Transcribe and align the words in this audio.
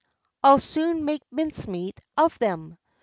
I'll 0.41 0.57
soon 0.57 1.05
make 1.05 1.21
mince 1.31 1.67
meat 1.67 1.99
of 2.17 2.35
them." 2.39 2.79